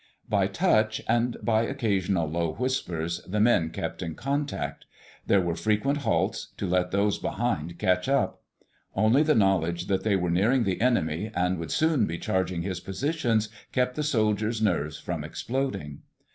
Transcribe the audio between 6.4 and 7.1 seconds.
to let